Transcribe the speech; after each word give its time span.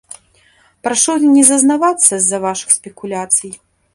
Прашу 0.87 1.13
не 1.35 1.43
зазнавацца 1.51 2.09
з-за 2.17 2.39
вашых 2.47 2.69
спекуляцый. 2.79 3.51